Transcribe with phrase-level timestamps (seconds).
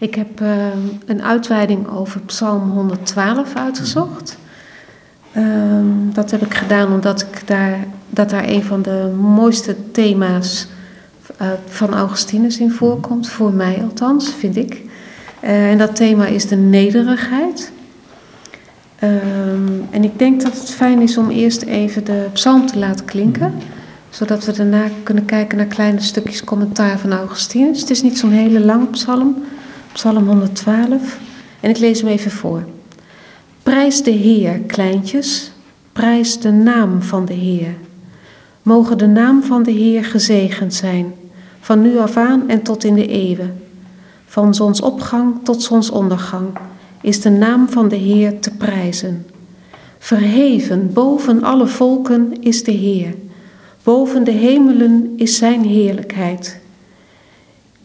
[0.00, 0.66] Ik heb uh,
[1.06, 4.38] een uitweiding over Psalm 112 uitgezocht.
[5.36, 10.66] Um, dat heb ik gedaan omdat ik daar, dat daar een van de mooiste thema's
[11.42, 13.28] uh, van Augustinus in voorkomt.
[13.28, 14.82] Voor mij althans, vind ik.
[15.44, 17.72] Uh, en dat thema is de nederigheid.
[19.02, 23.04] Um, en ik denk dat het fijn is om eerst even de psalm te laten
[23.04, 23.54] klinken.
[24.10, 27.80] Zodat we daarna kunnen kijken naar kleine stukjes commentaar van Augustinus.
[27.80, 29.44] Het is niet zo'n hele lange psalm.
[29.92, 31.18] Psalm 112.
[31.60, 32.64] En ik lees hem even voor.
[33.62, 35.52] Prijs de Heer, kleintjes.
[35.92, 37.74] Prijs de naam van de Heer.
[38.62, 41.14] Mogen de naam van de Heer gezegend zijn,
[41.60, 43.62] van nu af aan en tot in de eeuwen.
[44.26, 46.48] Van zonsopgang tot zonsondergang
[47.00, 49.26] is de naam van de Heer te prijzen.
[49.98, 53.14] Verheven boven alle volken is de Heer.
[53.82, 56.59] Boven de hemelen is zijn heerlijkheid.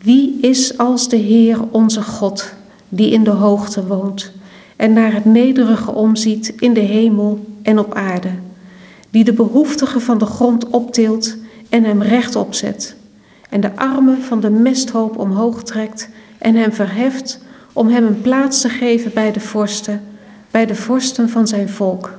[0.06, 2.54] Wie is als de Heer onze God,
[2.90, 4.32] die in de hoogte woont
[4.76, 8.30] en naar het nederige omziet in de hemel en op aarde,
[9.10, 11.38] die de behoeftige van de grond optilt
[11.70, 12.96] en hem rechtop zet,
[13.50, 17.40] en de armen van de mesthoop omhoog trekt en hem verheft
[17.74, 20.02] om hem een plaats te geven bij de vorsten,
[20.52, 22.14] bij de vorsten van zijn volk,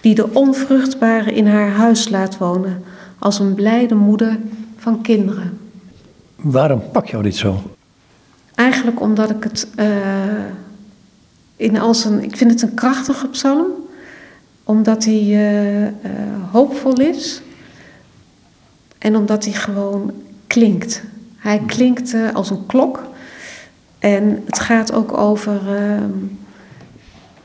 [0.00, 2.82] die de onvruchtbare in haar huis laat wonen,
[3.18, 4.38] als een blijde moeder
[4.76, 5.61] van kinderen.
[6.42, 7.62] Waarom pak jou dit zo?
[8.54, 9.86] Eigenlijk omdat ik het uh,
[11.56, 12.22] in als een.
[12.22, 13.66] Ik vind het een krachtige psalm,
[14.64, 15.90] omdat hij uh, uh,
[16.50, 17.42] hoopvol is
[18.98, 20.12] en omdat hij gewoon
[20.46, 21.02] klinkt.
[21.36, 23.02] Hij klinkt als een klok
[23.98, 25.60] en het gaat ook over.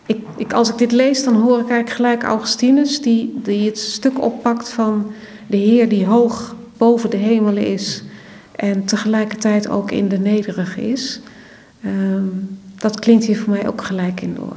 [0.05, 3.79] Ik, ik, als ik dit lees, dan hoor ik eigenlijk gelijk Augustinus, die, die het
[3.79, 5.11] stuk oppakt van
[5.47, 8.03] de Heer die hoog boven de hemelen is
[8.57, 11.21] en tegelijkertijd ook in de nederige is.
[11.85, 14.55] Um, dat klinkt hier voor mij ook gelijk in door.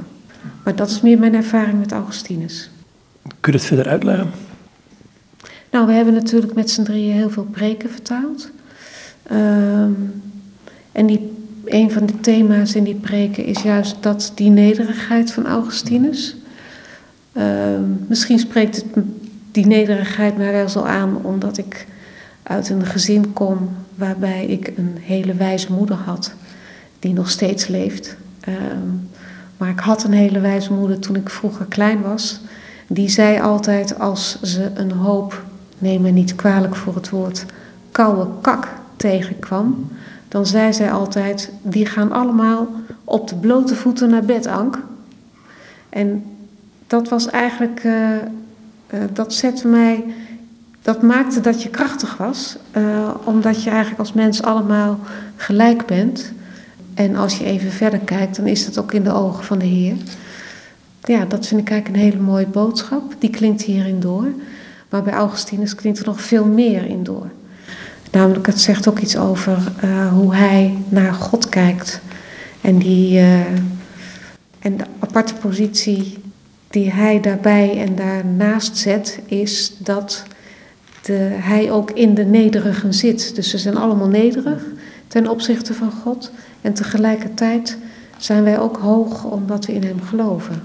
[0.63, 2.69] Maar dat is meer mijn ervaring met Augustinus.
[3.39, 4.29] Kun je het verder uitleggen?
[5.71, 8.49] Nou, we hebben natuurlijk met z'n drieën heel veel preken vertaald.
[9.31, 10.21] Um,
[10.91, 11.31] en die,
[11.65, 16.35] een van de thema's in die preken is juist dat die nederigheid van Augustinus.
[17.37, 18.85] Um, misschien spreekt het,
[19.51, 21.87] die nederigheid mij wel zo aan omdat ik
[22.43, 26.33] uit een gezin kom waarbij ik een hele wijze moeder had,
[26.99, 28.15] die nog steeds leeft.
[28.47, 29.09] Um,
[29.57, 32.41] maar ik had een hele wijze moeder toen ik vroeger klein was.
[32.87, 35.43] Die zei altijd als ze een hoop,
[35.77, 37.45] neem me niet kwalijk voor het woord,
[37.91, 39.87] koude kak tegenkwam,
[40.27, 42.67] dan zei zij altijd: die gaan allemaal
[43.03, 44.79] op de blote voeten naar bed, Ank.
[45.89, 46.23] En
[46.87, 48.19] dat was eigenlijk, uh, uh,
[49.13, 50.03] dat zette mij
[50.81, 54.99] dat maakte dat je krachtig was, uh, omdat je eigenlijk als mens allemaal
[55.35, 56.31] gelijk bent.
[56.93, 59.65] En als je even verder kijkt, dan is dat ook in de ogen van de
[59.65, 59.95] Heer.
[61.03, 63.15] Ja, dat vind ik eigenlijk een hele mooie boodschap.
[63.19, 64.27] Die klinkt hierin door.
[64.89, 67.29] Maar bij Augustinus klinkt er nog veel meer in door.
[68.11, 72.01] Namelijk, het zegt ook iets over uh, hoe hij naar God kijkt.
[72.61, 73.39] En, die, uh,
[74.59, 76.17] en de aparte positie
[76.69, 80.23] die hij daarbij en daarnaast zet, is dat
[81.01, 83.35] de, hij ook in de nederigen zit.
[83.35, 84.63] Dus ze zijn allemaal nederig
[85.07, 86.31] ten opzichte van God.
[86.61, 87.77] En tegelijkertijd
[88.17, 90.61] zijn wij ook hoog omdat we in hem geloven.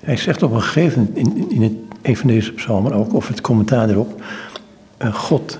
[0.00, 1.72] Hij zegt op een gegeven moment in, in het,
[2.02, 4.22] een van deze psalmen ook, of het commentaar erop,
[5.02, 5.58] uh, God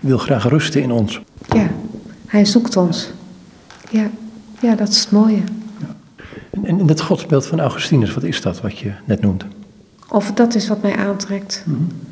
[0.00, 1.20] wil graag rusten in ons.
[1.48, 1.70] Ja,
[2.26, 3.10] hij zoekt ons.
[3.90, 4.10] Ja,
[4.60, 5.42] ja dat is het mooie.
[5.78, 5.96] Ja.
[6.50, 9.44] En, en dat godsbeeld van Augustinus, wat is dat wat je net noemde?
[10.08, 11.62] Of dat is wat mij aantrekt.
[11.66, 12.05] Mm -hmm.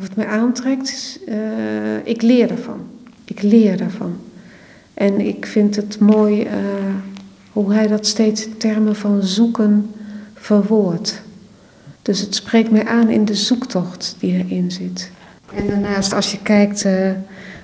[0.00, 1.34] Of het mij aantrekt, uh,
[2.04, 2.86] ik leer daarvan.
[3.24, 4.16] Ik leer daarvan.
[4.94, 6.50] En ik vind het mooi uh,
[7.52, 9.90] hoe hij dat steeds termen van zoeken
[10.34, 11.22] verwoordt.
[12.02, 15.10] Dus het spreekt mij aan in de zoektocht die erin zit.
[15.54, 17.10] En daarnaast, als je kijkt, uh,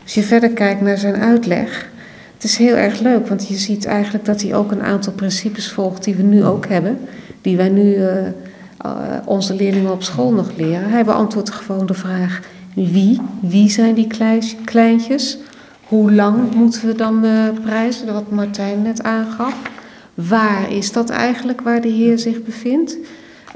[0.02, 1.91] als je verder kijkt naar zijn uitleg,
[2.34, 5.72] het is heel erg leuk, want je ziet eigenlijk dat hij ook een aantal principes
[5.72, 6.99] volgt die we nu ook hebben,
[7.40, 7.96] die wij nu
[9.25, 10.90] onze leerlingen op school nog leren.
[10.90, 12.40] Hij beantwoordt gewoon de vraag:
[12.75, 13.20] wie?
[13.40, 14.06] Wie zijn die
[14.64, 15.38] kleintjes?
[15.87, 18.12] Hoe lang moeten we dan uh, prijzen?
[18.12, 19.55] Wat Martijn net aangaf.
[20.14, 22.96] Waar is dat eigenlijk waar de Heer zich bevindt?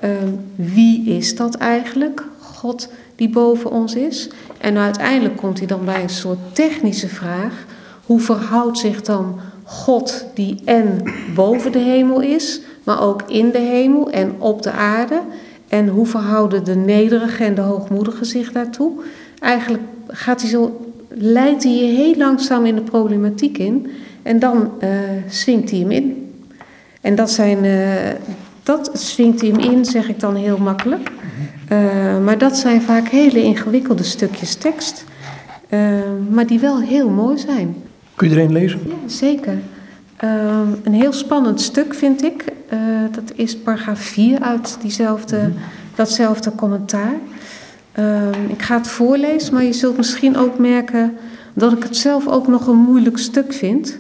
[0.05, 0.11] Uh,
[0.55, 2.25] wie is dat eigenlijk?
[2.41, 4.31] God die boven ons is.
[4.59, 7.65] En uiteindelijk komt hij dan bij een soort technische vraag.
[8.07, 11.03] Hoe verhoudt zich dan God die en
[11.35, 15.21] boven de hemel is, maar ook in de hemel en op de aarde?
[15.69, 18.93] En hoe verhouden de nederige en de hoogmoedige zich daartoe?
[19.39, 23.87] Eigenlijk gaat hij zo leidt hij je heel langzaam in de problematiek in.
[24.23, 24.89] En dan uh,
[25.29, 26.33] swingt hij hem in.
[27.01, 27.95] En dat zijn, uh,
[28.63, 31.11] dat swingt hij hem in, zeg ik dan heel makkelijk.
[31.73, 31.79] Uh,
[32.25, 35.05] maar dat zijn vaak hele ingewikkelde stukjes tekst,
[36.31, 37.77] maar die wel heel mooi zijn.
[38.15, 38.81] Kun je er een lezen?
[38.87, 39.59] Ja, zeker.
[40.83, 42.45] een heel spannend stuk vind ik.
[43.11, 45.55] Dat is paragraaf 4 uit diezelfde, mm -hmm.
[45.95, 47.15] datzelfde commentaar.
[48.49, 51.13] ik ga het voorlezen, maar je zult misschien ook merken
[51.55, 53.99] dat ik het zelf ook nog een moeilijk stuk vind.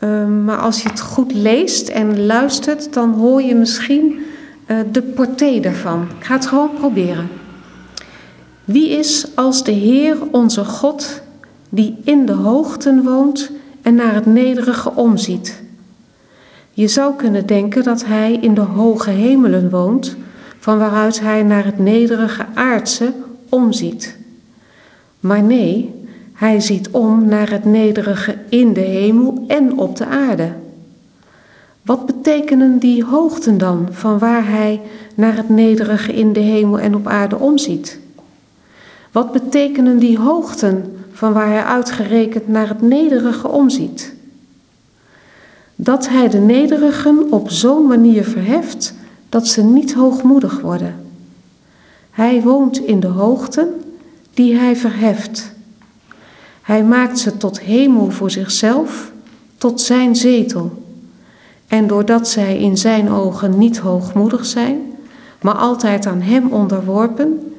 [0.00, 4.24] Um, maar als je het goed leest en luistert, dan hoor je misschien
[4.66, 6.06] uh, de portée daarvan.
[6.18, 7.28] Ik ga het gewoon proberen.
[8.64, 11.22] Wie is als de Heer onze God,
[11.68, 13.50] die in de hoogten woont
[13.82, 15.62] en naar het nederige omziet?
[16.74, 20.16] Je zou kunnen denken dat Hij in de hoge hemelen woont,
[20.58, 23.12] van waaruit Hij naar het nederige aardse
[23.48, 24.16] omziet.
[25.20, 25.94] Maar nee,
[26.34, 30.52] hij ziet om naar het nederige in de hemel en op de aarde.
[31.82, 34.80] Wat betekenen die hoogten dan van waar hij
[35.14, 37.98] naar het nederige in de hemel en op aarde omziet?
[39.12, 44.13] Wat betekenen die hoogten van waar hij uitgerekend naar het nederige omziet?
[45.76, 48.94] Dat hij de nederigen op zo'n manier verheft
[49.28, 50.96] dat ze niet hoogmoedig worden.
[52.10, 53.68] Hij woont in de hoogten
[54.34, 55.52] die hij verheft.
[56.62, 59.12] Hij maakt ze tot hemel voor zichzelf,
[59.58, 60.82] tot zijn zetel.
[61.66, 64.80] En doordat zij in zijn ogen niet hoogmoedig zijn,
[65.40, 67.52] maar altijd aan hem onderworpen,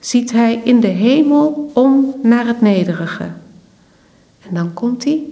[0.00, 3.24] ziet hij in de hemel om naar het nederige.
[4.48, 5.22] En dan komt hij,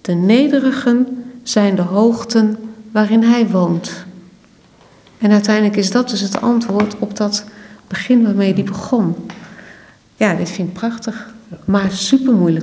[0.00, 2.56] de nederigen zijn de hoogten
[2.92, 4.04] waarin hij woont.
[5.18, 7.44] En uiteindelijk is dat dus het antwoord op dat
[7.88, 9.16] begin waarmee hij begon.
[10.16, 12.62] Ja, dit vind ik prachtig, maar super moeilijk.